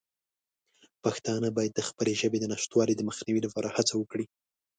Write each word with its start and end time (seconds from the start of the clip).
پښتانه 1.03 1.47
باید 1.57 1.73
د 1.75 1.81
خپلې 1.89 2.13
ژبې 2.21 2.37
د 2.41 2.45
نشتوالي 2.53 2.93
د 2.95 3.01
مخنیوي 3.09 3.41
لپاره 3.43 3.73
هڅه 3.75 3.93
وکړي. 3.97 4.25